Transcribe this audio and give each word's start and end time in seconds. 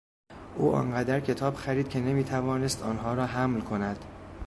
او 0.55 0.71
آن 0.75 0.93
قدر 0.93 1.19
کتاب 1.19 1.55
خرید 1.55 1.89
که 1.89 1.99
نمیتوانست 1.99 2.83
آنها 2.83 3.13
را 3.13 3.25
حمل 3.25 3.61
کند. 3.61 4.05